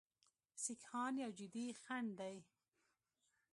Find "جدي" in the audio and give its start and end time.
1.39-1.65